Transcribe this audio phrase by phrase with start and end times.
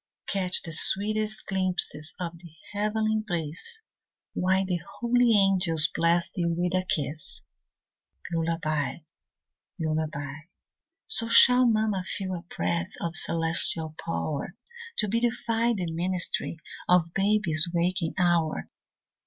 [0.25, 3.81] Catch the sweetest glimpses of the heavenly bliss,
[4.33, 7.43] While the holy angels bless thee with a kiss.
[8.33, 8.97] Lullaby,
[9.79, 10.37] lullaby.
[11.05, 14.55] So shall mamma feel a breath Of celestial power,
[14.97, 16.57] To beautify the ministry,
[16.89, 18.71] Of baby's waking hour.